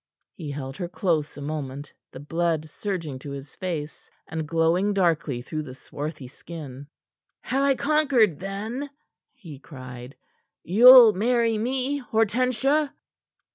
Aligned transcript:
He 0.33 0.49
held 0.49 0.77
her 0.77 0.87
close 0.89 1.37
a 1.37 1.43
moment, 1.43 1.93
the 2.11 2.19
blood 2.19 2.67
surging 2.67 3.19
to 3.19 3.29
his 3.29 3.53
face, 3.53 4.09
and 4.27 4.47
glowing 4.47 4.95
darkly 4.95 5.43
through 5.43 5.61
the 5.61 5.75
swarthy 5.75 6.27
skin. 6.27 6.87
"Have 7.41 7.61
I 7.61 7.75
conquered, 7.75 8.39
then?" 8.39 8.89
he 9.35 9.59
cried. 9.59 10.15
"You'll 10.63 11.13
marry 11.13 11.55
me, 11.59 11.99
Hortensia?" 11.99 12.95